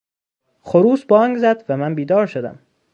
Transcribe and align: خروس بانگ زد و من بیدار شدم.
خروس 0.61 1.05
بانگ 1.05 1.37
زد 1.37 1.65
و 1.69 1.77
من 1.77 1.95
بیدار 1.95 2.25
شدم. 2.25 2.59